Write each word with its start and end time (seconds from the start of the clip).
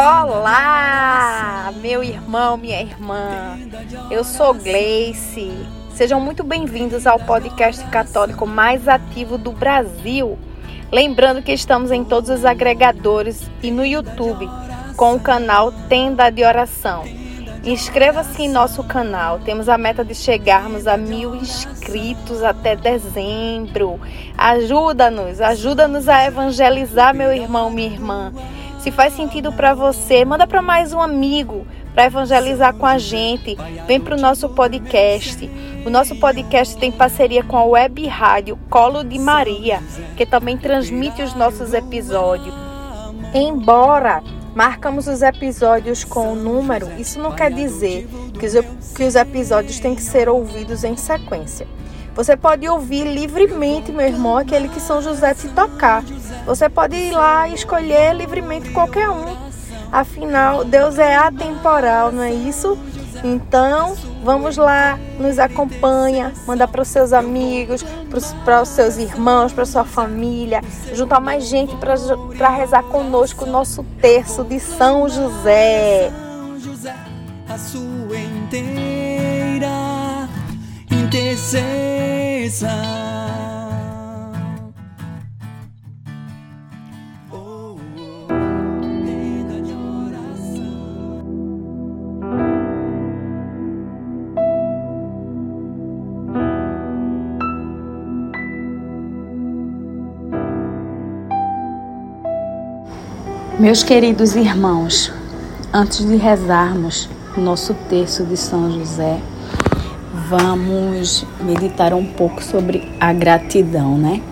Olá, 0.00 1.72
meu 1.80 2.04
irmão, 2.04 2.56
minha 2.56 2.80
irmã. 2.80 3.58
Eu 4.08 4.22
sou 4.22 4.54
Gleice. 4.54 5.50
Sejam 5.92 6.20
muito 6.20 6.44
bem-vindos 6.44 7.04
ao 7.04 7.18
podcast 7.18 7.84
católico 7.86 8.46
mais 8.46 8.86
ativo 8.86 9.36
do 9.36 9.50
Brasil. 9.50 10.38
Lembrando 10.92 11.42
que 11.42 11.52
estamos 11.52 11.90
em 11.90 12.04
todos 12.04 12.30
os 12.30 12.44
agregadores 12.44 13.50
e 13.60 13.72
no 13.72 13.84
YouTube 13.84 14.48
com 14.96 15.16
o 15.16 15.20
canal 15.20 15.72
Tenda 15.88 16.30
de 16.30 16.44
Oração. 16.44 17.02
Inscreva-se 17.64 18.44
em 18.44 18.48
nosso 18.48 18.84
canal. 18.84 19.40
Temos 19.40 19.68
a 19.68 19.76
meta 19.76 20.04
de 20.04 20.14
chegarmos 20.14 20.86
a 20.86 20.96
mil 20.96 21.34
inscritos 21.34 22.44
até 22.44 22.76
dezembro. 22.76 23.98
Ajuda-nos, 24.36 25.40
ajuda-nos 25.40 26.08
a 26.08 26.24
evangelizar, 26.24 27.12
meu 27.12 27.32
irmão, 27.32 27.68
minha 27.68 27.88
irmã. 27.88 28.32
Se 28.80 28.92
faz 28.92 29.14
sentido 29.14 29.52
para 29.52 29.74
você, 29.74 30.24
manda 30.24 30.46
para 30.46 30.62
mais 30.62 30.92
um 30.92 31.00
amigo 31.00 31.66
para 31.92 32.06
evangelizar 32.06 32.72
com 32.74 32.86
a 32.86 32.96
gente. 32.96 33.56
Vem 33.86 34.00
para 34.00 34.14
o 34.14 34.20
nosso 34.20 34.48
podcast. 34.50 35.50
O 35.84 35.90
nosso 35.90 36.14
podcast 36.16 36.76
tem 36.76 36.92
parceria 36.92 37.42
com 37.42 37.56
a 37.56 37.64
web 37.64 38.06
rádio 38.06 38.56
Colo 38.70 39.02
de 39.02 39.18
Maria, 39.18 39.82
que 40.16 40.24
também 40.24 40.56
transmite 40.56 41.22
os 41.22 41.34
nossos 41.34 41.74
episódios. 41.74 42.54
Embora 43.34 44.22
marcamos 44.54 45.08
os 45.08 45.22
episódios 45.22 46.04
com 46.04 46.32
o 46.32 46.36
número, 46.36 46.88
isso 46.98 47.18
não 47.18 47.32
quer 47.32 47.52
dizer 47.52 48.08
que 48.38 48.46
os, 49.04 49.14
episódios 49.16 49.80
têm 49.80 49.94
que 49.94 50.02
ser 50.02 50.28
ouvidos 50.28 50.84
em 50.84 50.96
sequência. 50.96 51.66
Você 52.14 52.36
pode 52.36 52.68
ouvir 52.68 53.04
livremente, 53.04 53.92
meu 53.92 54.06
irmão, 54.06 54.36
aquele 54.36 54.68
que 54.68 54.80
São 54.80 55.00
José 55.02 55.34
te 55.34 55.48
tocar. 55.48 56.02
Você 56.46 56.68
pode 56.68 56.96
ir 56.96 57.12
lá 57.12 57.48
e 57.48 57.54
escolher 57.54 58.14
livremente 58.14 58.70
qualquer 58.70 59.08
um. 59.10 59.36
Afinal, 59.90 60.64
Deus 60.64 60.98
é 60.98 61.16
atemporal, 61.16 62.12
não 62.12 62.22
é 62.22 62.32
isso? 62.32 62.78
Então, 63.24 63.96
vamos 64.22 64.56
lá, 64.56 64.98
nos 65.18 65.38
acompanha, 65.38 66.32
manda 66.46 66.68
para 66.68 66.82
os 66.82 66.88
seus 66.88 67.12
amigos, 67.12 67.84
para 68.44 68.62
os 68.62 68.68
seus 68.68 68.96
irmãos, 68.96 69.52
para 69.52 69.64
sua 69.64 69.84
família, 69.84 70.62
juntar 70.94 71.20
mais 71.20 71.44
gente 71.44 71.74
para 71.76 72.48
rezar 72.48 72.84
conosco 72.84 73.44
o 73.44 73.48
nosso 73.48 73.82
terço 74.00 74.44
de 74.44 74.60
São 74.60 75.08
José. 75.08 76.12
A 77.48 77.58
sua 77.58 78.18
inteira 78.18 79.68
intercessão. 80.90 82.68
Meus 103.58 103.82
queridos 103.82 104.36
irmãos, 104.36 105.12
antes 105.72 106.06
de 106.06 106.14
rezarmos 106.14 107.10
nosso 107.36 107.74
terço 107.88 108.22
de 108.24 108.36
São 108.36 108.70
José, 108.70 109.18
vamos 110.28 111.26
meditar 111.40 111.92
um 111.92 112.06
pouco 112.06 112.40
sobre 112.40 112.88
a 113.00 113.12
gratidão, 113.12 113.98
né? 113.98 114.22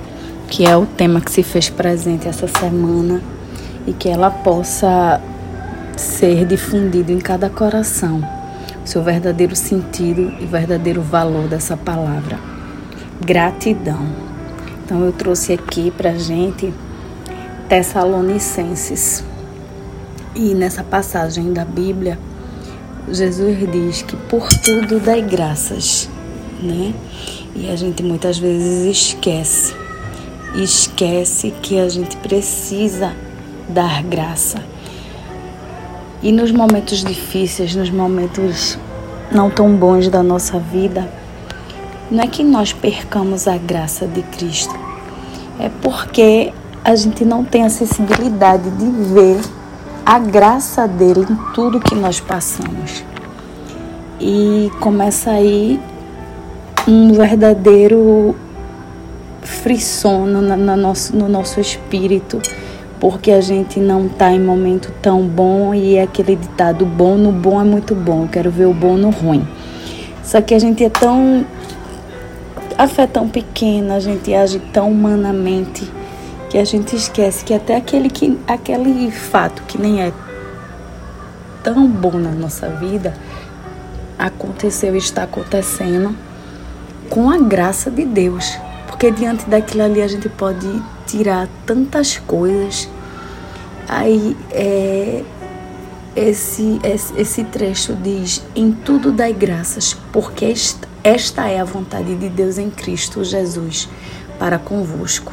Que 0.47 0.65
é 0.65 0.77
o 0.77 0.87
tema 0.87 1.21
que 1.21 1.33
se 1.33 1.43
fez 1.43 1.69
presente 1.69 2.29
essa 2.29 2.47
semana 2.47 3.21
e 3.85 3.93
que 3.93 4.09
ela 4.09 4.31
possa 4.31 5.21
ser 5.97 6.47
difundido 6.47 7.11
em 7.11 7.19
cada 7.19 7.51
coração, 7.51 8.23
o 8.85 8.89
seu 8.89 9.03
verdadeiro 9.03 9.57
sentido 9.57 10.33
e 10.39 10.47
verdadeiro 10.47 11.03
valor 11.03 11.49
dessa 11.49 11.77
palavra. 11.77 12.39
Gratidão. 13.21 14.07
Então 14.85 15.05
eu 15.05 15.11
trouxe 15.11 15.53
aqui 15.53 15.91
pra 15.91 16.13
gente 16.13 16.73
Tessalonicenses. 17.69 19.25
E 20.35 20.55
nessa 20.55 20.85
passagem 20.85 21.53
da 21.53 21.65
Bíblia, 21.65 22.19
Jesus 23.11 23.59
diz 23.71 24.03
que 24.03 24.17
por 24.17 24.49
tudo 24.49 25.01
dai 25.01 25.23
graças, 25.23 26.09
né? 26.63 26.95
E 27.55 27.71
a 27.71 27.77
gente 27.77 28.03
muitas 28.03 28.39
vezes 28.39 28.85
esquece, 28.85 29.75
esquece 30.55 31.53
que 31.63 31.81
a 31.81 31.89
gente 31.89 32.17
precisa 32.19 33.15
dar 33.69 34.03
graça. 34.03 34.63
E 36.23 36.31
nos 36.31 36.53
momentos 36.53 37.03
difíceis, 37.03 37.75
nos 37.75 37.91
momentos 37.91 38.79
não 39.33 39.51
tão 39.51 39.75
bons 39.75 40.09
da 40.09 40.23
nossa 40.23 40.59
vida, 40.59 41.09
não 42.11 42.23
é 42.23 42.27
que 42.27 42.45
nós 42.45 42.73
percamos 42.73 43.49
a 43.49 43.57
graça 43.57 44.07
de 44.07 44.23
Cristo, 44.23 44.75
é 45.59 45.69
porque 45.83 46.53
a 46.87 46.95
gente 46.95 47.25
não 47.25 47.43
tem 47.43 47.65
a 47.65 47.69
sensibilidade 47.69 48.71
de 48.71 48.87
ver 49.13 49.41
a 50.05 50.21
graça 50.21 50.87
dele 50.87 51.27
em 51.29 51.37
tudo 51.53 51.81
que 51.81 51.97
nós 51.97 52.21
passamos. 52.21 53.03
E 54.21 54.71
começa 54.79 55.33
aí 55.33 55.81
um 56.87 57.13
verdadeiro 57.13 58.37
frissono 59.43 60.41
no, 60.41 60.57
no, 60.57 60.77
nosso, 60.77 61.17
no 61.17 61.29
nosso 61.29 61.59
espírito, 61.59 62.41
porque 63.01 63.33
a 63.33 63.41
gente 63.41 63.81
não 63.81 64.07
está 64.07 64.31
em 64.31 64.41
momento 64.41 64.93
tão 65.03 65.27
bom 65.27 65.75
e 65.75 65.97
é 65.97 66.03
aquele 66.03 66.37
ditado: 66.37 66.87
bom 66.87 67.17
no 67.17 67.33
bom 67.33 67.61
é 67.61 67.65
muito 67.65 67.97
bom, 67.97 68.23
eu 68.23 68.29
quero 68.29 68.49
ver 68.49 68.67
o 68.67 68.73
bom 68.73 68.97
no 68.97 69.11
ruim. 69.11 69.45
Só 70.23 70.41
que 70.41 70.55
a 70.55 70.59
gente 70.61 70.85
é 70.85 70.89
tão. 70.89 71.45
A 72.79 72.87
fé 72.87 73.03
é 73.03 73.07
tão 73.09 73.29
pequena, 73.29 73.97
a 73.97 74.01
gente 74.01 74.33
age 74.33 74.61
tão 74.73 74.93
humanamente 74.93 75.97
que 76.51 76.59
a 76.59 76.65
gente 76.65 76.95
esquece 76.95 77.45
que 77.45 77.53
até 77.53 77.77
aquele, 77.77 78.09
que, 78.09 78.39
aquele 78.47 79.11
fato 79.11 79.63
que 79.65 79.79
nem 79.79 80.03
é 80.03 80.13
tão 81.63 81.87
bom 81.89 82.13
na 82.13 82.31
nossa 82.31 82.69
vida 82.71 83.15
aconteceu 84.19 84.95
e 84.95 84.99
está 84.99 85.25
acontecendo 85.25 86.17
com 87.11 87.31
a 87.31 87.39
graça 87.39 87.91
de 87.91 88.05
Deus. 88.05 88.57
Porque 88.87 89.11
diante 89.11 89.49
daquilo 89.49 89.83
ali 89.83 90.01
a 90.01 90.09
gente 90.09 90.29
pode 90.29 90.67
tirar 91.07 91.49
tantas 91.67 92.19
coisas. 92.19 92.89
Aí 93.89 94.37
é, 94.51 95.23
esse, 96.15 96.81
esse, 97.17 97.45
trecho 97.45 97.95
diz: 97.95 98.43
Em 98.55 98.73
tudo 98.73 99.13
dai 99.13 99.33
graças, 99.33 99.95
porque 100.13 100.53
esta 101.05 101.49
é 101.49 101.61
a 101.61 101.65
vontade 101.65 102.15
de 102.15 102.29
Deus 102.29 102.59
em 102.59 102.71
Cristo 102.71 103.23
Jesus 103.23 103.89
para 104.39 104.59
convosco. 104.59 105.33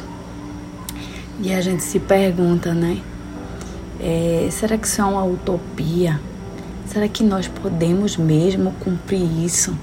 E 1.44 1.52
a 1.52 1.60
gente 1.60 1.82
se 1.82 2.00
pergunta, 2.00 2.72
né? 2.72 3.02
É, 4.00 4.48
será 4.50 4.78
que 4.78 4.86
isso 4.86 5.02
é 5.02 5.04
uma 5.04 5.22
utopia? 5.22 6.18
Será 6.86 7.06
que 7.06 7.22
nós 7.22 7.46
podemos 7.46 8.16
mesmo 8.16 8.72
cumprir 8.80 9.44
isso? 9.44 9.76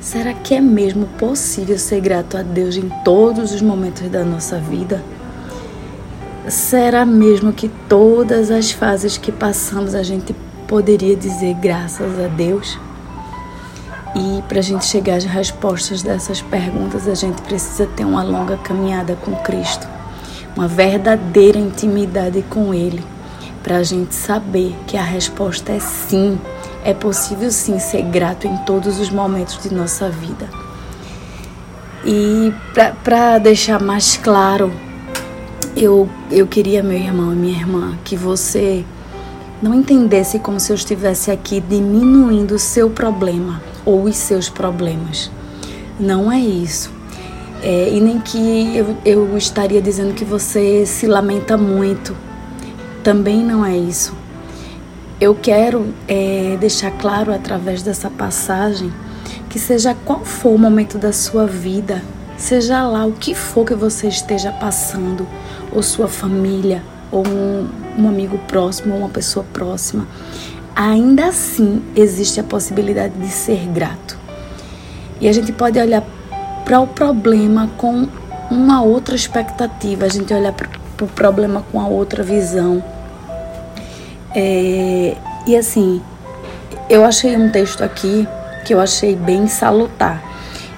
Será 0.00 0.34
que 0.34 0.56
é 0.56 0.60
mesmo 0.60 1.06
possível 1.16 1.78
ser 1.78 2.00
grato 2.00 2.36
a 2.36 2.42
Deus 2.42 2.76
em 2.76 2.88
todos 3.04 3.54
os 3.54 3.62
momentos 3.62 4.10
da 4.10 4.24
nossa 4.24 4.58
vida? 4.58 5.00
Será 6.48 7.06
mesmo 7.06 7.52
que 7.52 7.68
todas 7.88 8.50
as 8.50 8.72
fases 8.72 9.16
que 9.16 9.30
passamos 9.30 9.94
a 9.94 10.02
gente 10.02 10.34
poderia 10.66 11.14
dizer 11.14 11.54
graças 11.54 12.18
a 12.18 12.26
Deus? 12.26 12.76
E 14.16 14.42
para 14.48 14.58
a 14.58 14.62
gente 14.62 14.84
chegar 14.84 15.14
às 15.14 15.24
respostas 15.24 16.02
dessas 16.02 16.42
perguntas, 16.42 17.06
a 17.06 17.14
gente 17.14 17.40
precisa 17.42 17.86
ter 17.86 18.04
uma 18.04 18.24
longa 18.24 18.56
caminhada 18.56 19.14
com 19.14 19.36
Cristo 19.36 19.97
uma 20.58 20.66
verdadeira 20.66 21.56
intimidade 21.56 22.42
com 22.50 22.74
Ele, 22.74 23.00
para 23.62 23.76
a 23.76 23.82
gente 23.84 24.12
saber 24.12 24.74
que 24.88 24.96
a 24.96 25.02
resposta 25.04 25.70
é 25.70 25.78
sim, 25.78 26.36
é 26.84 26.92
possível 26.92 27.48
sim 27.52 27.78
ser 27.78 28.02
grato 28.02 28.48
em 28.48 28.56
todos 28.64 28.98
os 28.98 29.08
momentos 29.08 29.62
de 29.62 29.72
nossa 29.72 30.10
vida. 30.10 30.48
E 32.04 32.52
para 33.04 33.38
deixar 33.38 33.80
mais 33.80 34.16
claro, 34.16 34.72
eu, 35.76 36.10
eu 36.28 36.44
queria, 36.44 36.82
meu 36.82 36.98
irmão 36.98 37.32
e 37.32 37.36
minha 37.36 37.56
irmã, 37.56 37.96
que 38.02 38.16
você 38.16 38.84
não 39.62 39.72
entendesse 39.72 40.40
como 40.40 40.58
se 40.58 40.72
eu 40.72 40.74
estivesse 40.74 41.30
aqui 41.30 41.60
diminuindo 41.60 42.56
o 42.56 42.58
seu 42.58 42.90
problema 42.90 43.62
ou 43.84 44.02
os 44.02 44.16
seus 44.16 44.48
problemas. 44.48 45.30
Não 46.00 46.32
é 46.32 46.40
isso. 46.40 46.97
É, 47.62 47.88
e 47.90 48.00
nem 48.00 48.20
que 48.20 48.76
eu, 48.76 48.96
eu 49.04 49.36
estaria 49.36 49.82
dizendo 49.82 50.14
que 50.14 50.24
você 50.24 50.86
se 50.86 51.06
lamenta 51.06 51.56
muito. 51.56 52.16
Também 53.02 53.44
não 53.44 53.64
é 53.64 53.76
isso. 53.76 54.14
Eu 55.20 55.34
quero 55.34 55.92
é, 56.06 56.56
deixar 56.60 56.92
claro 56.92 57.32
através 57.32 57.82
dessa 57.82 58.08
passagem 58.08 58.92
que, 59.48 59.58
seja 59.58 59.94
qual 60.04 60.24
for 60.24 60.50
o 60.50 60.58
momento 60.58 60.96
da 60.96 61.12
sua 61.12 61.46
vida, 61.46 62.02
seja 62.36 62.86
lá 62.86 63.04
o 63.04 63.12
que 63.12 63.34
for 63.34 63.64
que 63.64 63.74
você 63.74 64.06
esteja 64.06 64.52
passando, 64.52 65.26
ou 65.72 65.82
sua 65.82 66.06
família, 66.06 66.82
ou 67.10 67.26
um, 67.26 67.68
um 67.98 68.08
amigo 68.08 68.38
próximo, 68.46 68.94
ou 68.94 69.00
uma 69.00 69.08
pessoa 69.08 69.44
próxima, 69.52 70.06
ainda 70.76 71.26
assim 71.26 71.82
existe 71.96 72.38
a 72.38 72.44
possibilidade 72.44 73.14
de 73.14 73.28
ser 73.28 73.66
grato. 73.66 74.16
E 75.20 75.28
a 75.28 75.32
gente 75.32 75.50
pode 75.50 75.80
olhar 75.80 76.04
para 76.68 76.80
o 76.80 76.86
problema 76.86 77.70
com 77.78 78.06
uma 78.50 78.82
outra 78.82 79.14
expectativa, 79.14 80.04
a 80.04 80.08
gente 80.10 80.34
olha 80.34 80.52
para 80.52 80.68
o 81.00 81.08
problema 81.08 81.64
com 81.72 81.80
a 81.80 81.86
outra 81.86 82.22
visão. 82.22 82.84
É, 84.36 85.16
e 85.46 85.56
assim, 85.56 86.02
eu 86.90 87.06
achei 87.06 87.34
um 87.38 87.50
texto 87.50 87.82
aqui 87.82 88.28
que 88.66 88.74
eu 88.74 88.80
achei 88.80 89.16
bem 89.16 89.46
salutar. 89.46 90.22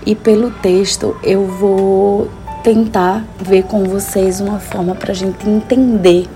E 0.07 0.15
pelo 0.15 0.53
texto 0.53 1.17
eu 1.25 1.45
vou 1.47 2.31
tentar 2.63 3.25
ver 3.41 3.65
com 3.65 3.83
vocês 3.83 4.41
uma 4.41 4.61
forma 4.61 4.95
para 4.95 5.11
a 5.11 5.15
gente 5.15 5.49
entender 5.49 6.29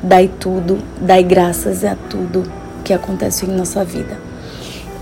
dai 0.00 0.30
tudo, 0.38 0.78
dai 1.00 1.24
graças 1.24 1.84
a 1.84 1.96
tudo 2.08 2.44
que 2.84 2.92
acontece 2.92 3.46
em 3.46 3.48
nossa 3.48 3.84
vida. 3.84 4.16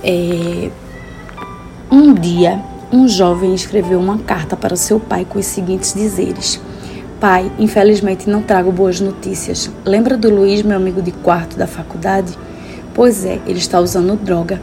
É, 0.02 0.70
um 1.90 2.14
dia, 2.14 2.62
um 2.92 3.06
jovem 3.06 3.54
escreveu 3.54 4.00
uma 4.00 4.18
carta 4.18 4.56
para 4.56 4.74
seu 4.74 4.98
pai 4.98 5.24
com 5.24 5.38
os 5.38 5.46
seguintes 5.46 5.94
dizeres: 5.94 6.60
Pai, 7.20 7.50
infelizmente 7.56 8.28
não 8.28 8.42
trago 8.42 8.72
boas 8.72 9.00
notícias. 9.00 9.70
Lembra 9.84 10.16
do 10.16 10.28
Luiz, 10.28 10.62
meu 10.62 10.76
amigo 10.76 11.00
de 11.00 11.12
quarto 11.12 11.56
da 11.56 11.68
faculdade? 11.68 12.36
Pois 12.92 13.24
é, 13.24 13.38
ele 13.46 13.58
está 13.58 13.78
usando 13.78 14.16
droga. 14.16 14.60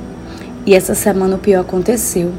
E 0.66 0.76
essa 0.76 0.94
semana 0.94 1.38
o 1.38 1.40
pior 1.40 1.62
aconteceu. 1.62 2.34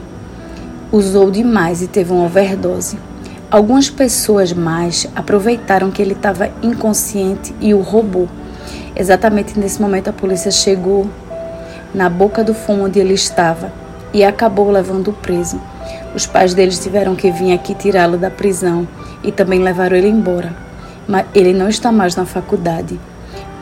Usou 0.92 1.30
demais 1.30 1.80
e 1.80 1.86
teve 1.86 2.12
uma 2.12 2.26
overdose. 2.26 2.98
Algumas 3.50 3.88
pessoas 3.88 4.52
mais 4.52 5.08
aproveitaram 5.16 5.90
que 5.90 6.02
ele 6.02 6.12
estava 6.12 6.50
inconsciente 6.62 7.54
e 7.62 7.72
o 7.72 7.80
roubou. 7.80 8.28
Exatamente 8.94 9.58
nesse 9.58 9.80
momento 9.80 10.08
a 10.08 10.12
polícia 10.12 10.50
chegou 10.50 11.08
na 11.94 12.10
boca 12.10 12.44
do 12.44 12.52
fumo 12.52 12.84
onde 12.84 12.98
ele 12.98 13.14
estava 13.14 13.72
e 14.12 14.22
acabou 14.22 14.70
levando 14.70 15.08
o 15.08 15.12
preso. 15.14 15.58
Os 16.18 16.26
pais 16.26 16.52
deles 16.52 16.80
tiveram 16.80 17.14
que 17.14 17.30
vir 17.30 17.52
aqui 17.52 17.76
tirá-lo 17.76 18.18
da 18.18 18.28
prisão 18.28 18.88
e 19.22 19.30
também 19.30 19.60
levaram 19.60 19.96
ele 19.96 20.08
embora. 20.08 20.52
Mas 21.06 21.24
ele 21.32 21.52
não 21.52 21.68
está 21.68 21.92
mais 21.92 22.16
na 22.16 22.26
faculdade. 22.26 22.98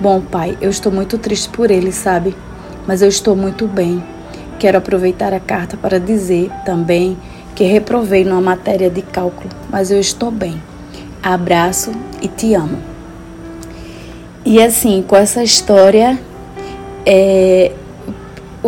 Bom, 0.00 0.22
pai, 0.22 0.56
eu 0.58 0.70
estou 0.70 0.90
muito 0.90 1.18
triste 1.18 1.50
por 1.50 1.70
ele, 1.70 1.92
sabe? 1.92 2.34
Mas 2.86 3.02
eu 3.02 3.08
estou 3.10 3.36
muito 3.36 3.68
bem. 3.68 4.02
Quero 4.58 4.78
aproveitar 4.78 5.34
a 5.34 5.38
carta 5.38 5.76
para 5.76 6.00
dizer 6.00 6.50
também 6.64 7.18
que 7.54 7.64
reprovei 7.64 8.24
numa 8.24 8.40
matéria 8.40 8.88
de 8.88 9.02
cálculo, 9.02 9.50
mas 9.68 9.90
eu 9.90 10.00
estou 10.00 10.30
bem. 10.30 10.58
Abraço 11.22 11.92
e 12.22 12.28
te 12.28 12.54
amo. 12.54 12.78
E 14.46 14.62
assim, 14.62 15.04
com 15.06 15.14
essa 15.14 15.42
história, 15.42 16.18
é, 17.04 17.72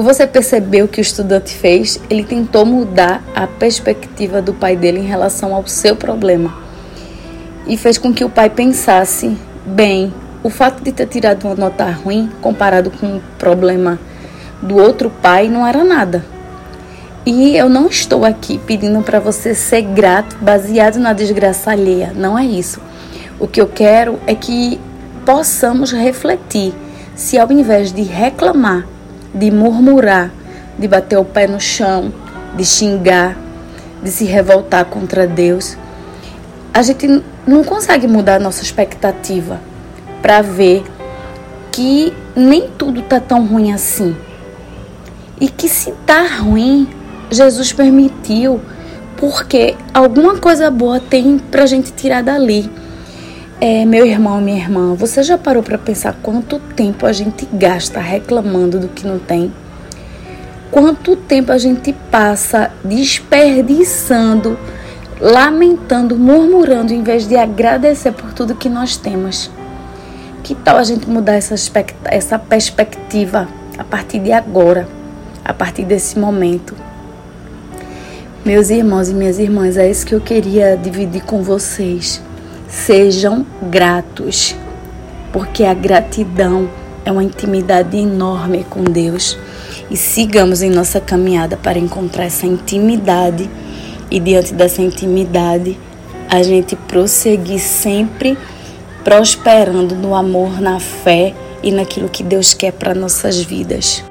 você 0.03 0.27
percebeu 0.27 0.87
que 0.87 1.01
o 1.01 1.03
estudante 1.03 1.55
fez? 1.55 2.01
Ele 2.09 2.23
tentou 2.23 2.65
mudar 2.65 3.23
a 3.35 3.47
perspectiva 3.47 4.41
do 4.43 4.53
pai 4.53 4.77
dele 4.77 5.01
em 5.01 5.07
relação 5.07 5.55
ao 5.55 5.67
seu 5.67 5.97
problema. 5.97 6.55
E 7.67 7.77
fez 7.77 7.99
com 7.99 8.13
que 8.13 8.25
o 8.25 8.31
pai 8.31 8.51
pensasse: 8.51 9.37
bem, 9.65 10.13
o 10.43 10.51
fato 10.51 10.83
de 10.83 10.93
ter 10.93 11.07
tirado 11.07 11.45
uma 11.45 11.55
nota 11.55 11.85
ruim 11.91 12.31
comparado 12.41 12.91
com 12.91 13.17
o 13.17 13.23
problema 13.39 13.99
do 14.63 14.77
outro 14.77 15.11
pai 15.11 15.49
não 15.49 15.67
era 15.67 15.83
nada. 15.85 16.25
E 17.27 17.57
eu 17.57 17.69
não 17.69 17.89
estou 17.89 18.25
aqui 18.25 18.59
pedindo 18.59 19.03
para 19.03 19.21
você 19.21 19.55
ser 19.55 19.83
grato 19.83 20.37
baseado 20.41 20.99
na 20.99 21.13
desgraça 21.13 21.73
alheia, 21.73 22.13
não 22.15 22.39
é 22.39 22.45
isso. 22.45 22.81
O 23.39 23.47
que 23.47 23.61
eu 23.61 23.67
quero 23.67 24.19
é 24.27 24.35
que 24.35 24.81
possamos 25.27 25.93
refletir 25.93 26.73
se 27.15 27.39
ao 27.39 27.51
invés 27.53 27.93
de 27.93 28.03
reclamar, 28.03 28.87
de 29.35 29.51
murmurar, 29.51 30.31
de 30.79 30.89
bater 30.89 31.19
o 31.19 31.25
pé 31.25 31.47
no 31.47 31.61
chão, 31.61 32.13
de 32.57 32.65
xingar, 32.65 33.37
de 34.03 34.11
se 34.11 34.25
revoltar 34.25 34.85
contra 34.85 35.27
Deus, 35.27 35.77
a 36.73 36.83
gente 36.83 37.23
não 37.47 37.65
consegue 37.65 38.07
mudar 38.07 38.37
a 38.37 38.39
nossa 38.41 38.63
expectativa 38.63 39.61
para 40.23 40.43
ver 40.43 40.85
que 41.73 42.13
nem 42.35 42.69
tudo 42.79 43.03
tá 43.03 43.21
tão 43.21 43.47
ruim 43.47 43.73
assim. 43.73 44.17
E 45.41 45.49
que 45.49 45.69
se 45.69 45.93
tá 46.05 46.27
ruim, 46.41 46.89
Jesus 47.31 47.73
permitiu, 47.73 48.61
porque 49.17 49.77
alguma 49.93 50.37
coisa 50.37 50.71
boa 50.71 51.01
tem 51.01 51.39
pra 51.39 51.67
gente 51.67 51.93
tirar 51.93 52.23
dali. 52.23 52.71
É, 53.61 53.85
meu 53.85 54.07
irmão, 54.07 54.41
minha 54.41 54.57
irmã, 54.57 54.95
você 54.95 55.21
já 55.21 55.37
parou 55.37 55.65
para 55.65 55.77
pensar 55.77 56.17
quanto 56.23 56.61
tempo 56.61 57.05
a 57.05 57.13
gente 57.13 57.45
gasta 57.53 57.99
reclamando 57.99 58.79
do 58.79 58.87
que 58.87 59.05
não 59.05 59.19
tem? 59.19 59.53
Quanto 60.71 61.17
tempo 61.17 61.51
a 61.51 61.59
gente 61.59 61.93
passa 61.93 62.71
desperdiçando, 62.85 64.57
lamentando, 65.21 66.17
murmurando, 66.17 66.93
em 66.93 67.03
vez 67.03 67.27
de 67.27 67.35
agradecer 67.35 68.13
por 68.13 68.33
tudo 68.33 68.55
que 68.55 68.69
nós 68.69 68.97
temos? 68.97 69.51
Que 70.45 70.55
tal 70.55 70.77
a 70.77 70.85
gente 70.85 71.11
mudar 71.11 71.35
essa, 71.35 71.57
essa 72.05 72.39
perspectiva 72.39 73.49
a 73.77 73.83
partir 73.83 74.21
de 74.21 74.31
agora, 74.31 74.87
a 75.45 75.53
partir 75.53 75.83
desse 75.83 76.17
momento? 76.17 76.77
Meus 78.45 78.71
irmãos 78.71 79.09
e 79.09 79.15
minhas 79.15 79.41
irmãs, 79.41 79.77
é 79.77 79.91
isso 79.91 80.07
que 80.07 80.15
eu 80.15 80.21
queria 80.21 80.77
dividir 80.77 81.25
com 81.25 81.43
vocês. 81.43 82.23
Sejam 82.69 83.47
gratos, 83.63 84.55
porque 85.33 85.65
a 85.65 85.73
gratidão 85.73 86.69
é 87.05 87.11
uma 87.11 87.25
intimidade 87.25 87.97
enorme 87.97 88.65
com 88.69 88.85
Deus. 88.85 89.39
E 89.91 89.97
sigamos 89.97 90.61
em 90.61 90.71
nossa 90.71 91.01
caminhada 91.01 91.57
para 91.57 91.79
encontrar 91.79 92.25
essa 92.25 92.47
intimidade 92.47 93.49
e 94.11 94.21
diante 94.21 94.53
dessa 94.53 94.83
intimidade 94.83 95.79
a 96.29 96.43
gente 96.43 96.77
prosseguir 96.77 97.61
sempre 97.61 98.37
prosperando 99.03 99.95
no 99.95 100.15
amor, 100.15 100.61
na 100.61 100.79
fé 100.79 101.35
e 101.63 101.73
naquilo 101.73 102.09
que 102.11 102.23
Deus 102.23 102.53
quer 102.53 102.73
para 102.73 102.95
nossas 102.95 103.41
vidas. 103.41 104.05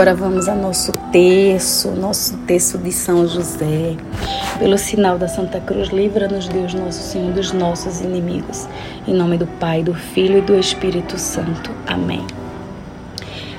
Agora 0.00 0.14
vamos 0.14 0.48
ao 0.48 0.56
nosso 0.56 0.92
terço, 1.12 1.90
nosso 1.90 2.34
terço 2.46 2.78
de 2.78 2.90
São 2.90 3.28
José. 3.28 3.98
Pelo 4.58 4.78
sinal 4.78 5.18
da 5.18 5.28
Santa 5.28 5.60
Cruz, 5.60 5.90
livra-nos 5.90 6.48
Deus 6.48 6.72
nosso 6.72 7.02
Senhor 7.02 7.34
dos 7.34 7.52
nossos 7.52 8.00
inimigos. 8.00 8.66
Em 9.06 9.12
nome 9.12 9.36
do 9.36 9.46
Pai, 9.46 9.82
do 9.82 9.92
Filho 9.92 10.38
e 10.38 10.40
do 10.40 10.58
Espírito 10.58 11.18
Santo. 11.18 11.70
Amém. 11.86 12.26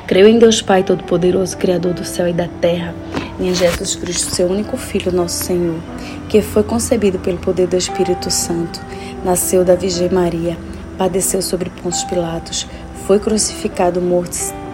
Creio 0.08 0.28
em 0.28 0.40
Deus 0.40 0.64
Pai 0.64 0.82
Todo-Poderoso, 0.82 1.56
Criador 1.58 1.94
do 1.94 2.04
céu 2.04 2.28
e 2.28 2.34
da 2.34 2.48
terra, 2.60 2.96
e 3.40 3.48
em 3.48 3.54
Jesus 3.54 3.96
Cristo, 3.96 4.34
seu 4.34 4.48
único 4.48 4.78
Filho, 4.78 5.12
nosso 5.12 5.44
Senhor, 5.44 5.78
que 6.28 6.42
foi 6.42 6.64
concebido 6.64 7.20
pelo 7.20 7.38
poder 7.38 7.68
do 7.68 7.78
Espírito 7.78 8.32
Santo, 8.32 8.82
nasceu 9.24 9.64
da 9.64 9.76
Virgem 9.76 10.10
Maria, 10.10 10.58
padeceu 10.98 11.40
sobre 11.40 11.70
Pontos 11.70 12.04
Pilatos, 12.04 12.66
foi 13.06 13.20
crucificado, 13.20 14.02
morto 14.02 14.34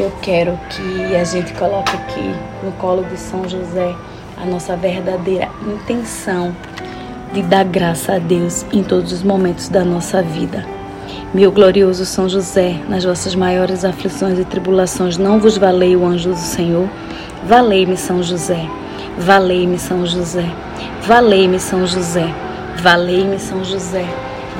eu 0.00 0.12
quero 0.22 0.58
que 0.70 1.14
a 1.14 1.24
gente 1.24 1.52
coloque 1.54 1.94
aqui 1.94 2.34
no 2.62 2.72
colo 2.72 3.04
de 3.04 3.18
São 3.18 3.46
José 3.46 3.94
a 4.40 4.46
nossa 4.46 4.74
verdadeira 4.74 5.48
intenção 5.66 6.56
de 7.34 7.42
dar 7.42 7.64
graça 7.64 8.14
a 8.14 8.18
Deus 8.18 8.64
em 8.72 8.82
todos 8.82 9.12
os 9.12 9.22
momentos 9.22 9.68
da 9.68 9.84
nossa 9.84 10.22
vida. 10.22 10.64
Meu 11.34 11.52
glorioso 11.52 12.06
São 12.06 12.28
José, 12.28 12.80
nas 12.88 13.04
vossas 13.04 13.34
maiores 13.34 13.84
aflições 13.84 14.38
e 14.38 14.44
tribulações, 14.44 15.18
não 15.18 15.38
vos 15.38 15.58
valei 15.58 15.94
o 15.94 16.06
anjo 16.06 16.30
do 16.30 16.36
Senhor? 16.36 16.88
Valei-me, 17.44 17.96
São 17.96 18.22
José. 18.22 18.66
Valei-me, 19.18 19.78
São 19.78 20.06
José. 20.06 20.46
Valei-me, 21.02 21.60
São 21.60 21.86
José. 21.86 22.34
Valei-me, 22.76 23.38
São 23.38 23.62
José. 23.62 24.06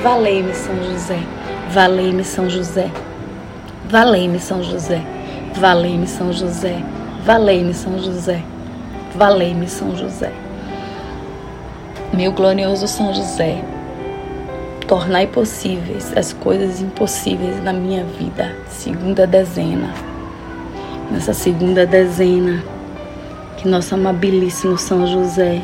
Valei-me, 0.03 0.53
São 0.53 0.83
José. 0.83 1.19
Valei-me, 1.71 2.23
São 2.23 2.49
José. 2.49 2.89
Valei-me, 3.89 4.39
São 4.39 4.63
José. 4.63 5.01
Valei-me 5.55 6.07
São 6.07 6.31
José, 6.33 6.81
valei-me 7.23 7.73
São 7.73 7.99
José, 7.99 8.41
valei-me 9.15 9.67
São 9.67 9.95
José. 9.95 10.31
Meu 12.13 12.31
glorioso 12.31 12.87
São 12.87 13.13
José, 13.13 13.63
tornai 14.87 15.27
possíveis 15.27 16.11
as 16.17 16.33
coisas 16.33 16.81
impossíveis 16.81 17.63
na 17.63 17.71
minha 17.71 18.03
vida. 18.03 18.55
Segunda 18.67 19.27
dezena. 19.27 19.93
Nessa 21.11 21.33
segunda 21.33 21.85
dezena, 21.85 22.63
que 23.57 23.67
nosso 23.67 23.93
amabilíssimo 23.93 24.77
São 24.77 25.05
José 25.05 25.61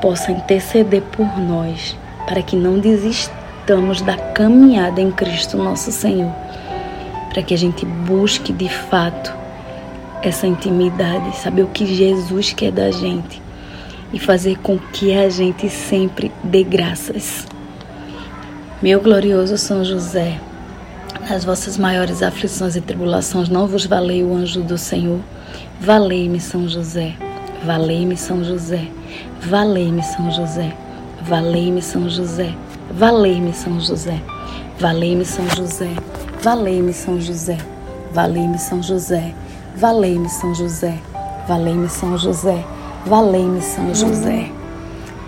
possa 0.00 0.32
interceder 0.32 1.02
por 1.02 1.38
nós, 1.38 1.96
para 2.26 2.42
que 2.42 2.56
não 2.56 2.78
desistamos 2.78 4.02
da 4.02 4.16
caminhada 4.16 5.00
em 5.00 5.10
Cristo 5.12 5.56
nosso 5.56 5.92
Senhor, 5.92 6.32
para 7.32 7.42
que 7.42 7.54
a 7.54 7.58
gente 7.58 7.86
busque 7.86 8.52
de 8.52 8.68
fato 8.68 9.32
essa 10.22 10.46
intimidade, 10.46 11.34
saber 11.38 11.62
o 11.62 11.68
que 11.68 11.86
Jesus 11.86 12.52
quer 12.52 12.70
da 12.70 12.90
gente 12.90 13.40
e 14.12 14.18
fazer 14.18 14.58
com 14.58 14.78
que 14.78 15.14
a 15.14 15.30
gente 15.30 15.70
sempre 15.70 16.30
dê 16.44 16.62
graças. 16.62 17.46
Meu 18.82 19.00
glorioso 19.00 19.56
São 19.56 19.82
José, 19.82 20.38
nas 21.28 21.42
vossas 21.42 21.78
maiores 21.78 22.22
aflições 22.22 22.76
e 22.76 22.82
tribulações 22.82 23.48
não 23.48 23.66
vos 23.66 23.86
valei 23.86 24.22
o 24.22 24.34
anjo 24.34 24.60
do 24.60 24.76
Senhor. 24.76 25.20
Valei-me, 25.80 26.38
São 26.38 26.68
José. 26.68 27.14
Valei-me, 27.64 28.16
São 28.16 28.44
José. 28.44 28.88
Valei-me, 29.40 30.02
São 30.02 30.30
José. 30.30 30.74
Valei-me, 31.22 31.80
São 31.80 32.10
José. 32.10 32.54
Valei-me, 32.90 33.52
São 33.54 33.80
José. 33.80 34.20
Valei-me, 34.78 35.24
São 35.24 35.48
José. 35.48 35.88
Valei-me, 36.42 36.92
São 36.92 37.20
José. 37.20 37.56
Valei-me, 38.12 38.58
São 38.58 38.82
José. 38.82 39.32
Valei-me, 39.76 40.28
São 40.28 40.52
José. 40.52 40.98
Valei-me, 41.46 41.88
São 41.88 42.18
José. 42.18 42.64
Valei-me, 43.06 43.62
São 43.62 43.94
José. 43.94 44.50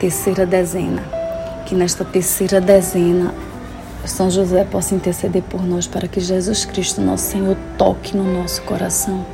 Terceira 0.00 0.44
dezena. 0.44 1.04
Que 1.66 1.74
nesta 1.76 2.04
terceira 2.04 2.60
dezena 2.60 3.32
São 4.04 4.28
José 4.28 4.64
possa 4.64 4.96
interceder 4.96 5.42
por 5.42 5.62
nós 5.62 5.86
para 5.86 6.08
que 6.08 6.18
Jesus 6.18 6.64
Cristo, 6.64 7.00
nosso 7.00 7.30
Senhor, 7.30 7.56
toque 7.78 8.16
no 8.16 8.24
nosso 8.24 8.60
coração 8.62 9.24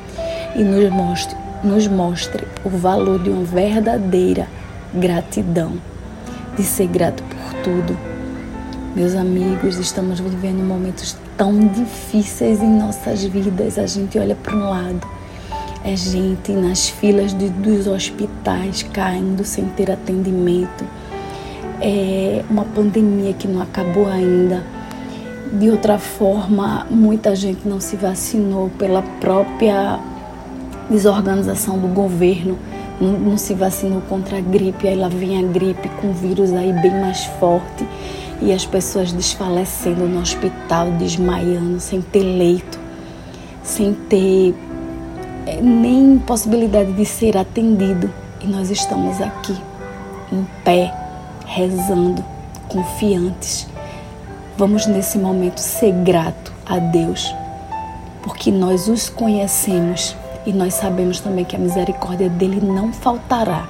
e 0.54 0.62
nos 0.62 0.90
mostre 0.90 1.34
nos 1.62 1.87
mostre 1.87 2.46
o 2.64 2.70
valor 2.70 3.22
de 3.22 3.28
uma 3.28 3.44
verdadeira 3.44 4.49
gratidão, 4.94 5.75
de 6.56 6.62
ser 6.62 6.87
grato 6.87 7.22
por 7.22 7.62
tudo. 7.62 7.99
Meus 8.94 9.14
amigos, 9.14 9.76
estamos 9.76 10.20
vivendo 10.20 10.62
momentos 10.66 11.16
tão 11.40 11.59
difíceis 11.68 12.62
em 12.62 12.68
nossas 12.68 13.25
vidas. 13.25 13.78
A 13.78 13.87
gente 13.87 14.18
olha 14.18 14.35
para 14.35 14.54
um 14.54 14.68
lado, 14.68 15.00
é 15.82 15.97
gente 15.97 16.52
nas 16.52 16.90
filas 16.90 17.32
de, 17.32 17.49
dos 17.49 17.87
hospitais 17.87 18.82
caindo 18.82 19.42
sem 19.42 19.64
ter 19.70 19.90
atendimento, 19.90 20.85
é 21.80 22.44
uma 22.50 22.66
pandemia 22.66 23.32
que 23.32 23.49
não 23.49 23.62
acabou 23.62 24.06
ainda. 24.06 24.62
De 25.50 25.70
outra 25.70 25.99
forma, 25.99 26.87
muita 26.90 27.35
gente 27.35 27.66
não 27.66 27.80
se 27.80 27.97
vacinou 27.97 28.68
pela 28.78 29.00
própria 29.18 29.99
desorganização 30.90 31.78
do 31.78 31.88
governo, 31.88 32.59
não, 33.00 33.12
não, 33.12 33.38
se 33.38 33.54
vacinou 33.54 34.02
contra 34.02 34.37
a 34.37 34.40
gripe, 34.42 34.87
aí 34.87 34.94
lá 34.94 35.09
vem 35.09 35.38
a 35.38 35.42
gripe 35.42 35.88
com 36.02 36.12
vírus 36.12 36.52
aí 36.52 36.70
bem 36.75 37.00
mais 37.00 37.25
forte 37.25 37.87
e 38.42 38.52
as 38.52 38.64
pessoas 38.64 39.12
desfalecendo 39.12 40.06
no 40.06 40.20
hospital, 40.20 40.90
desmaiando, 40.92 41.78
sem 41.80 42.00
ter 42.00 42.23
leito, 42.23 42.78
sem 43.62 43.92
ter 43.92 44.54
é, 45.47 45.61
nem 45.61 46.18
possibilidade 46.18 46.92
de 46.92 47.04
ser 47.04 47.37
atendido. 47.37 48.11
E 48.40 48.47
nós 48.47 48.70
estamos 48.70 49.20
aqui, 49.20 49.56
em 50.32 50.47
pé, 50.64 50.92
rezando, 51.47 52.25
confiantes. 52.68 53.66
Vamos 54.56 54.87
nesse 54.87 55.18
momento 55.18 55.59
ser 55.59 55.92
grato 55.92 56.52
a 56.64 56.78
Deus, 56.78 57.35
porque 58.23 58.50
nós 58.50 58.88
os 58.88 59.09
conhecemos 59.09 60.16
e 60.47 60.52
nós 60.52 60.75
sabemos 60.75 61.20
também 61.20 61.44
que 61.44 61.56
a 61.56 61.59
misericórdia 61.59 62.30
dele 62.30 62.61
não 62.61 62.92
faltará 62.92 63.68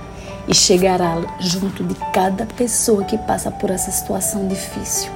e 0.51 0.55
chegará 0.55 1.17
junto 1.39 1.85
de 1.85 1.95
cada 2.13 2.45
pessoa 2.45 3.05
que 3.05 3.17
passa 3.17 3.51
por 3.51 3.71
essa 3.71 3.91
situação 3.91 4.49
difícil. 4.49 5.11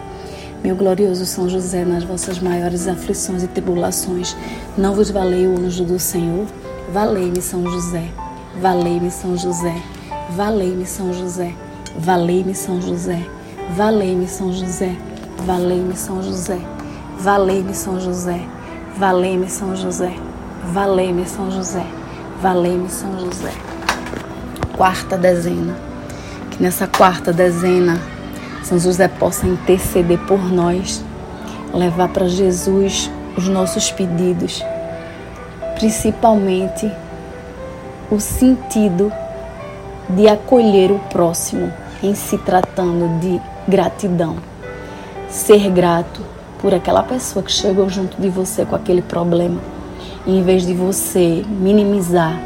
Meu 0.62 0.76
glorioso 0.76 1.26
São 1.26 1.48
José, 1.48 1.84
nas 1.84 2.04
vossas 2.04 2.38
maiores 2.38 2.86
aflições 2.86 3.42
e 3.42 3.48
tribulações, 3.48 4.36
não 4.78 4.94
vos 4.94 5.10
valei 5.10 5.46
o 5.46 5.58
anjo 5.58 5.84
do 5.84 5.98
Senhor? 5.98 6.46
Valei-me, 6.92 7.42
São 7.42 7.68
José. 7.68 8.08
Valei-me, 8.60 9.10
São 9.10 9.36
José. 9.36 9.74
Valei-me, 10.30 10.86
São 10.86 11.12
José. 11.12 11.52
Valei-me, 11.98 12.54
São 12.54 12.80
José. 12.80 13.20
Valei-me, 13.76 14.28
São 14.28 14.52
José. 14.52 14.96
Valei-me, 15.46 15.96
São 15.96 16.22
José. 16.22 16.60
Valei-me, 17.18 17.74
São 17.74 18.00
José. 18.00 18.40
Valei-me, 18.96 19.50
São 19.50 19.76
José. 19.76 20.14
Valei-me 20.72 21.26
São 21.26 21.50
José, 21.50 21.84
valei-me 22.40 22.88
São 22.88 23.20
José. 23.20 23.52
Quarta 24.76 25.16
dezena. 25.16 25.74
Que 26.50 26.62
nessa 26.62 26.86
quarta 26.86 27.32
dezena, 27.32 27.98
São 28.62 28.78
José 28.78 29.08
possa 29.08 29.46
interceder 29.46 30.18
por 30.26 30.38
nós, 30.52 31.04
levar 31.72 32.08
para 32.08 32.28
Jesus 32.28 33.10
os 33.36 33.48
nossos 33.48 33.90
pedidos, 33.90 34.62
principalmente 35.76 36.90
o 38.10 38.20
sentido 38.20 39.12
de 40.08 40.28
acolher 40.28 40.90
o 40.90 40.98
próximo 41.10 41.72
em 42.02 42.14
se 42.14 42.38
tratando 42.38 43.20
de 43.20 43.40
gratidão. 43.66 44.36
Ser 45.28 45.70
grato 45.70 46.20
por 46.60 46.74
aquela 46.74 47.02
pessoa 47.02 47.42
que 47.42 47.50
chegou 47.50 47.88
junto 47.88 48.20
de 48.20 48.28
você 48.28 48.64
com 48.64 48.76
aquele 48.76 49.02
problema 49.02 49.60
em 50.26 50.42
vez 50.42 50.66
de 50.66 50.72
você 50.72 51.44
minimizar, 51.46 52.38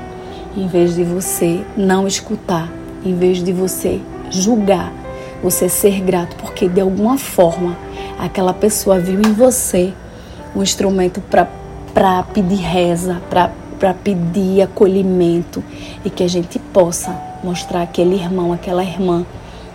em 0.58 0.66
vez 0.66 0.96
de 0.96 1.04
você 1.04 1.64
não 1.76 2.06
escutar, 2.06 2.68
em 3.04 3.14
vez 3.14 3.42
de 3.42 3.52
você 3.52 4.00
julgar, 4.28 4.92
você 5.40 5.68
ser 5.68 6.00
grato, 6.00 6.34
porque 6.36 6.68
de 6.68 6.80
alguma 6.80 7.16
forma 7.16 7.76
aquela 8.18 8.52
pessoa 8.52 8.98
viu 8.98 9.20
em 9.20 9.32
você 9.32 9.94
um 10.56 10.62
instrumento 10.62 11.22
para 11.94 12.22
pedir 12.24 12.56
reza, 12.56 13.22
para 13.30 13.94
pedir 13.94 14.62
acolhimento 14.62 15.62
e 16.04 16.10
que 16.10 16.24
a 16.24 16.28
gente 16.28 16.58
possa 16.58 17.16
mostrar 17.44 17.82
aquele 17.82 18.16
irmão, 18.16 18.52
aquela 18.52 18.82
irmã 18.82 19.24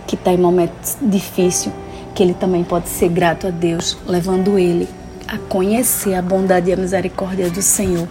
que 0.06 0.16
está 0.16 0.34
em 0.34 0.36
momento 0.36 0.98
difícil, 1.00 1.72
que 2.14 2.22
ele 2.22 2.34
também 2.34 2.62
pode 2.62 2.90
ser 2.90 3.08
grato 3.08 3.46
a 3.46 3.50
Deus, 3.50 3.96
levando 4.06 4.58
ele 4.58 4.86
a 5.26 5.38
conhecer 5.38 6.14
a 6.14 6.20
bondade 6.20 6.68
e 6.68 6.74
a 6.74 6.76
misericórdia 6.76 7.48
do 7.48 7.62
Senhor. 7.62 8.06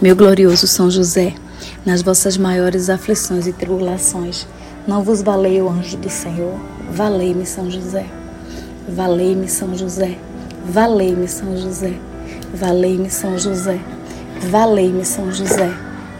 Meu 0.00 0.16
glorioso 0.16 0.66
São 0.66 0.90
José, 0.90 1.34
nas 1.84 2.00
vossas 2.00 2.38
maiores 2.38 2.88
aflições 2.88 3.46
e 3.46 3.52
tribulações, 3.52 4.46
não 4.88 5.02
vos 5.02 5.20
valei 5.20 5.60
o 5.60 5.68
anjo 5.68 5.98
do 5.98 6.08
Senhor? 6.08 6.54
Valei-me, 6.90 7.44
São 7.44 7.70
José. 7.70 8.06
Valei-me, 8.88 9.46
São 9.46 9.76
José. 9.76 10.16
Valei-me, 10.64 11.28
São 11.28 11.54
José. 11.54 11.92
Valei-me, 12.54 13.10
São 13.10 13.38
José. 13.38 13.78
Valei-me, 14.40 15.04
São 15.04 15.30
José. 15.30 15.70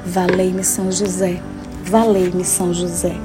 Valei-me, 0.05 0.63
São 0.63 0.93
José. 0.93 1.41
Valei-me, 1.83 2.45
São 2.45 2.75
José. 2.75 3.17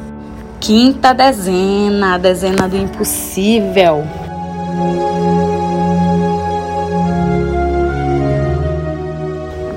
Quinta 0.62 1.12
dezena, 1.12 2.16
a 2.16 2.18
dezena 2.18 2.70
do 2.70 2.78
impossível. 2.78 4.06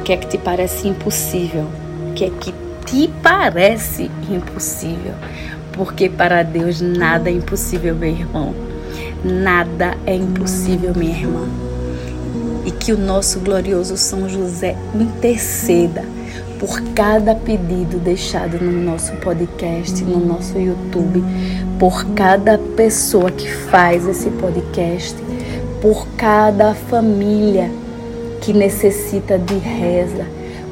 Que 0.08 0.12
é 0.14 0.16
que 0.16 0.26
te 0.26 0.38
parece 0.38 0.88
impossível? 0.88 1.66
O 2.08 2.14
que 2.14 2.24
é 2.24 2.30
que 2.30 2.54
te 2.86 3.10
parece 3.22 4.10
impossível? 4.30 5.12
Porque 5.72 6.08
para 6.08 6.42
Deus 6.42 6.80
nada 6.80 7.28
é 7.28 7.32
impossível, 7.34 7.94
meu 7.94 8.08
irmão. 8.08 8.54
Nada 9.22 9.98
é 10.06 10.14
impossível, 10.14 10.94
minha 10.96 11.12
irmã. 11.12 11.46
E 12.64 12.70
que 12.70 12.90
o 12.90 12.96
nosso 12.96 13.40
glorioso 13.40 13.98
São 13.98 14.26
José 14.30 14.78
interceda 14.94 16.02
por 16.58 16.80
cada 16.94 17.34
pedido 17.34 17.98
deixado 17.98 18.58
no 18.58 18.80
nosso 18.80 19.12
podcast, 19.16 20.02
no 20.04 20.24
nosso 20.24 20.58
YouTube, 20.58 21.22
por 21.78 22.06
cada 22.14 22.56
pessoa 22.56 23.30
que 23.30 23.46
faz 23.46 24.06
esse 24.06 24.30
podcast, 24.30 25.14
por 25.82 26.06
cada 26.16 26.72
família 26.72 27.70
que 28.48 28.52
necessita 28.54 29.38
de 29.38 29.58
reza 29.58 30.26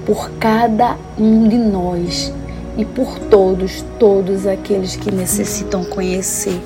por 0.06 0.30
cada 0.38 0.96
um 1.18 1.46
de 1.46 1.58
nós 1.58 2.32
e 2.74 2.86
por 2.86 3.18
todos, 3.18 3.84
todos 3.98 4.46
aqueles 4.46 4.96
que 4.96 5.12
necessitam 5.12 5.84
conhecer 5.84 6.58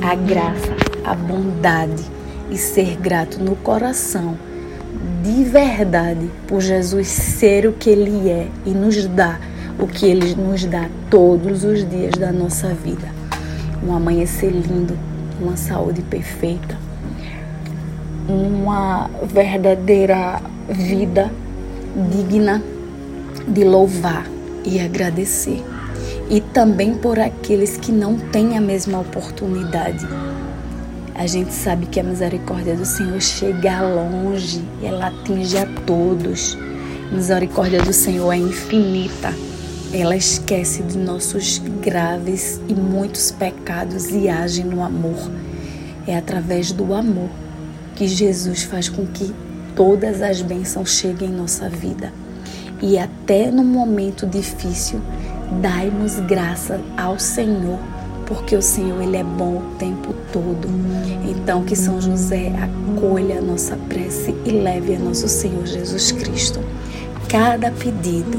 a 0.00 0.14
graça, 0.14 0.76
a 1.04 1.12
bondade 1.12 2.04
e 2.52 2.56
ser 2.56 2.94
grato 2.98 3.42
no 3.42 3.56
coração, 3.56 4.38
de 5.24 5.42
verdade, 5.42 6.30
por 6.46 6.60
Jesus 6.60 7.08
ser 7.08 7.66
o 7.66 7.72
que 7.72 7.90
Ele 7.90 8.30
é 8.30 8.46
e 8.64 8.70
nos 8.70 9.08
dar 9.08 9.40
o 9.76 9.88
que 9.88 10.06
Ele 10.06 10.36
nos 10.36 10.64
dá 10.64 10.88
todos 11.10 11.64
os 11.64 11.80
dias 11.90 12.12
da 12.12 12.30
nossa 12.30 12.68
vida. 12.68 13.08
Um 13.84 13.92
amanhecer 13.92 14.52
lindo, 14.52 14.96
uma 15.40 15.56
saúde 15.56 16.00
perfeita, 16.02 16.83
uma 18.28 19.10
verdadeira 19.22 20.40
vida 20.68 21.30
digna 22.10 22.62
de 23.46 23.64
louvar 23.64 24.26
e 24.64 24.80
agradecer. 24.80 25.62
E 26.30 26.40
também 26.40 26.94
por 26.94 27.18
aqueles 27.18 27.76
que 27.76 27.92
não 27.92 28.16
têm 28.16 28.56
a 28.56 28.60
mesma 28.60 29.00
oportunidade. 29.00 30.06
A 31.14 31.26
gente 31.26 31.52
sabe 31.52 31.86
que 31.86 32.00
a 32.00 32.02
misericórdia 32.02 32.74
do 32.74 32.84
Senhor 32.84 33.20
chega 33.20 33.82
longe, 33.82 34.64
ela 34.82 35.08
atinge 35.08 35.58
a 35.58 35.66
todos. 35.86 36.56
A 37.10 37.14
misericórdia 37.14 37.82
do 37.82 37.92
Senhor 37.92 38.32
é 38.32 38.38
infinita. 38.38 39.32
Ela 39.92 40.16
esquece 40.16 40.82
de 40.82 40.98
nossos 40.98 41.58
graves 41.80 42.60
e 42.66 42.74
muitos 42.74 43.30
pecados 43.30 44.10
e 44.10 44.28
age 44.28 44.64
no 44.64 44.82
amor. 44.82 45.30
É 46.06 46.16
através 46.16 46.72
do 46.72 46.92
amor 46.94 47.30
que 47.94 48.08
Jesus 48.08 48.64
faz 48.64 48.88
com 48.88 49.06
que 49.06 49.34
todas 49.76 50.22
as 50.22 50.42
bênçãos 50.42 50.90
cheguem 50.90 51.30
em 51.30 51.32
nossa 51.32 51.68
vida. 51.68 52.12
E 52.82 52.98
até 52.98 53.50
no 53.50 53.64
momento 53.64 54.26
difícil, 54.26 55.00
dai-nos 55.62 56.18
graça 56.20 56.80
ao 56.96 57.18
Senhor, 57.18 57.78
porque 58.26 58.56
o 58.56 58.62
Senhor 58.62 59.00
ele 59.02 59.16
é 59.16 59.24
bom 59.24 59.58
o 59.58 59.76
tempo 59.78 60.14
todo. 60.32 60.68
Então 61.28 61.64
que 61.64 61.76
São 61.76 62.00
José 62.00 62.52
acolha 62.56 63.38
a 63.38 63.42
nossa 63.42 63.76
prece 63.88 64.34
e 64.44 64.50
leve 64.50 64.96
a 64.96 64.98
nosso 64.98 65.28
Senhor 65.28 65.66
Jesus 65.66 66.12
Cristo. 66.12 66.60
Cada 67.28 67.70
pedido, 67.70 68.38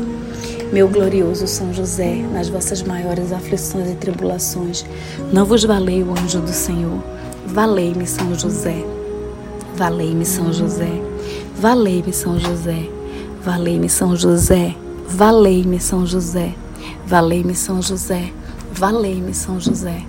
meu 0.71 0.87
glorioso 0.87 1.47
São 1.47 1.73
José, 1.73 2.15
nas 2.33 2.49
vossas 2.49 2.81
maiores 2.83 3.31
aflições 3.31 3.89
e 3.89 3.95
tribulações, 3.95 4.85
não 5.31 5.45
vos 5.45 5.63
valei 5.63 6.03
o 6.03 6.11
anjo 6.11 6.39
do 6.39 6.53
Senhor. 6.53 7.01
Valei-me, 7.47 8.05
São 8.05 8.33
José. 8.35 8.94
Valei-me, 9.77 10.25
São 10.25 10.51
José. 10.51 11.15
Valei-me 11.57 12.11
São 12.11 12.37
José, 12.37 12.89
valei-me 13.41 13.87
São 13.87 14.13
José, 14.13 14.75
valei-me 15.07 15.79
São 15.79 16.05
José, 16.05 16.53
valei-me 17.07 17.55
São 17.55 17.81
José, 17.81 18.33
valei-me 18.73 19.33
São 19.33 19.57
José, 19.57 20.03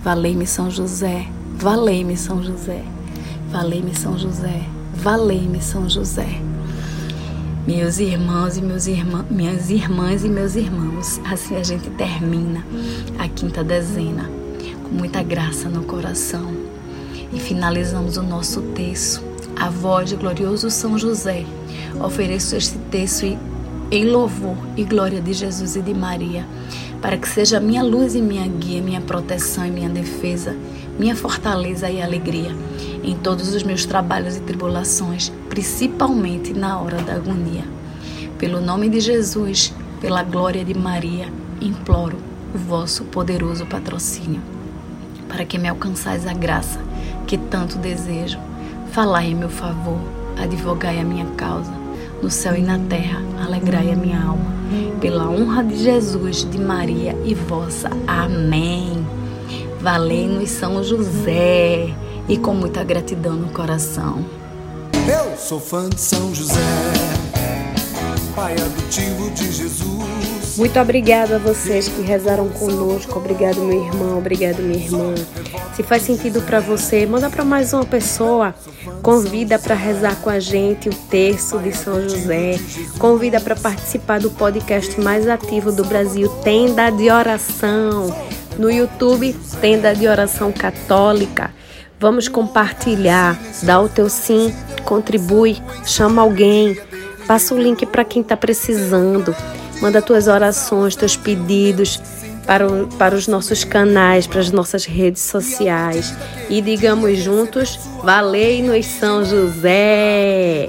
valei-me 0.00 0.46
São 0.46 0.70
José, 0.70 1.26
valei-me 1.58 2.16
São 2.16 2.40
José, 2.40 2.84
valei-me 3.50 3.94
São 3.96 4.16
José, 4.16 4.62
valei-me 4.94 5.60
São 5.60 5.90
José. 5.90 6.40
Meus 7.66 7.98
irmãos 7.98 8.56
e 8.56 8.62
meus 8.62 8.86
irmãs, 8.86 9.26
minhas 9.28 9.70
irmãs 9.70 10.24
e 10.24 10.28
meus 10.28 10.54
irmãos, 10.54 11.20
assim 11.24 11.56
a 11.56 11.64
gente 11.64 11.90
termina 11.90 12.64
a 13.18 13.26
quinta 13.26 13.64
dezena 13.64 14.30
com 14.84 14.94
muita 14.94 15.20
graça 15.20 15.68
no 15.68 15.82
coração 15.82 16.61
e 17.32 17.40
finalizamos 17.40 18.16
o 18.16 18.22
nosso 18.22 18.60
texto 18.74 19.32
a 19.62 19.68
voz 19.68 20.10
de 20.10 20.16
glorioso 20.16 20.70
São 20.70 20.98
José, 20.98 21.44
ofereço 22.02 22.56
este 22.56 22.76
texto 22.90 23.38
em 23.90 24.04
louvor 24.06 24.56
e 24.76 24.82
glória 24.82 25.20
de 25.20 25.32
Jesus 25.32 25.76
e 25.76 25.82
de 25.82 25.94
Maria, 25.94 26.44
para 27.00 27.16
que 27.16 27.28
seja 27.28 27.60
minha 27.60 27.82
luz 27.82 28.14
e 28.14 28.20
minha 28.20 28.46
guia, 28.46 28.82
minha 28.82 29.00
proteção 29.00 29.64
e 29.64 29.70
minha 29.70 29.88
defesa, 29.88 30.56
minha 30.98 31.14
fortaleza 31.14 31.88
e 31.90 32.02
alegria 32.02 32.50
em 33.04 33.16
todos 33.16 33.54
os 33.54 33.62
meus 33.62 33.84
trabalhos 33.84 34.36
e 34.36 34.40
tribulações, 34.40 35.32
principalmente 35.48 36.52
na 36.52 36.80
hora 36.80 37.00
da 37.02 37.14
agonia. 37.14 37.64
Pelo 38.38 38.60
nome 38.60 38.88
de 38.88 38.98
Jesus, 38.98 39.72
pela 40.00 40.22
glória 40.22 40.64
de 40.64 40.74
Maria, 40.74 41.28
imploro 41.60 42.16
o 42.54 42.58
vosso 42.58 43.04
poderoso 43.04 43.66
patrocínio, 43.66 44.40
para 45.28 45.44
que 45.44 45.58
me 45.58 45.68
alcançais 45.68 46.26
a 46.26 46.32
graça 46.32 46.80
que 47.26 47.38
tanto 47.38 47.78
desejo 47.78 48.38
Falai 48.92 49.28
em 49.28 49.34
meu 49.34 49.48
favor, 49.48 49.98
advogai 50.36 51.00
a 51.00 51.02
minha 51.02 51.24
causa. 51.34 51.72
No 52.22 52.30
céu 52.30 52.54
e 52.54 52.60
na 52.60 52.78
terra, 52.78 53.22
alegrai 53.42 53.90
a 53.90 53.96
minha 53.96 54.22
alma. 54.22 54.52
Pela 55.00 55.30
honra 55.30 55.64
de 55.64 55.82
Jesus, 55.82 56.44
de 56.44 56.58
Maria 56.58 57.16
e 57.24 57.34
vossa. 57.34 57.88
Amém. 58.06 59.02
Valei-nos 59.80 60.50
São 60.50 60.84
José 60.84 61.88
e 62.28 62.36
com 62.36 62.52
muita 62.52 62.84
gratidão 62.84 63.32
no 63.32 63.48
coração. 63.48 64.22
Eu 65.08 65.38
sou 65.38 65.58
fã 65.58 65.88
de 65.88 65.98
São 65.98 66.34
José, 66.34 66.60
pai 68.36 68.52
adotivo 68.52 69.30
de 69.30 69.50
Jesus. 69.50 70.01
Muito 70.56 70.78
obrigado 70.78 71.32
a 71.32 71.38
vocês 71.38 71.88
que 71.88 72.02
rezaram 72.02 72.48
conosco. 72.50 73.18
Obrigado, 73.18 73.62
meu 73.62 73.84
irmão. 73.86 74.18
Obrigado, 74.18 74.62
minha 74.62 74.84
irmã. 74.84 75.14
Se 75.74 75.82
faz 75.82 76.02
sentido 76.02 76.42
para 76.42 76.60
você, 76.60 77.06
manda 77.06 77.30
para 77.30 77.42
mais 77.44 77.72
uma 77.72 77.86
pessoa. 77.86 78.54
Convida 79.02 79.58
para 79.58 79.74
rezar 79.74 80.16
com 80.16 80.28
a 80.28 80.38
gente 80.38 80.90
o 80.90 80.94
terço 81.08 81.58
de 81.58 81.74
São 81.74 82.02
José. 82.02 82.58
Convida 82.98 83.40
para 83.40 83.56
participar 83.56 84.20
do 84.20 84.30
podcast 84.30 85.00
mais 85.00 85.26
ativo 85.26 85.72
do 85.72 85.84
Brasil, 85.84 86.28
Tenda 86.44 86.90
de 86.90 87.10
Oração. 87.10 88.14
No 88.58 88.70
YouTube, 88.70 89.34
Tenda 89.60 89.94
de 89.94 90.06
Oração 90.06 90.52
Católica. 90.52 91.50
Vamos 91.98 92.28
compartilhar, 92.28 93.40
dá 93.62 93.80
o 93.80 93.88
teu 93.88 94.08
sim, 94.10 94.52
contribui, 94.84 95.56
chama 95.86 96.20
alguém, 96.20 96.76
passa 97.28 97.54
o 97.54 97.58
link 97.58 97.86
para 97.86 98.04
quem 98.04 98.20
está 98.20 98.36
precisando. 98.36 99.34
Manda 99.82 100.00
tuas 100.00 100.28
orações, 100.28 100.94
teus 100.94 101.16
pedidos 101.16 102.00
para, 102.46 102.68
o, 102.68 102.86
para 102.86 103.16
os 103.16 103.26
nossos 103.26 103.64
canais, 103.64 104.28
para 104.28 104.38
as 104.38 104.52
nossas 104.52 104.84
redes 104.84 105.22
sociais. 105.22 106.14
E 106.48 106.62
digamos 106.62 107.18
juntos: 107.18 107.80
Valei-nos 108.00 108.86
São 108.86 109.24
José! 109.24 110.68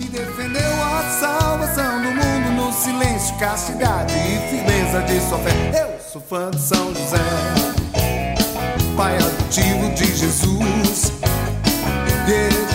E 0.00 0.04
defendeu 0.04 0.82
a 0.82 1.02
salvação 1.20 2.02
do 2.02 2.08
mundo 2.08 2.64
no 2.64 2.72
silêncio, 2.72 3.36
castidade 3.38 4.12
e 4.14 4.50
firmeza 4.50 5.02
de 5.02 5.20
sua 5.28 5.38
fé. 5.38 5.88
Eu 5.94 6.12
sou 6.12 6.20
fã 6.20 6.50
de 6.50 6.60
São 6.60 6.88
José, 6.92 7.18
Pai 8.96 9.16
adotivo 9.16 9.94
de 9.94 10.06
Jesus. 10.06 11.12
São 12.26 12.65